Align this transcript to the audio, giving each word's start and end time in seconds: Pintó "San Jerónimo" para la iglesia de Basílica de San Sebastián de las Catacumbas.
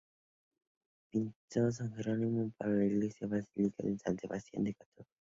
Pintó 1.11 1.71
"San 1.71 1.93
Jerónimo" 1.93 2.49
para 2.57 2.71
la 2.71 2.85
iglesia 2.85 3.27
de 3.27 3.37
Basílica 3.37 3.83
de 3.83 3.99
San 3.99 4.17
Sebastián 4.17 4.63
de 4.63 4.71
las 4.71 4.75
Catacumbas. 4.79 5.09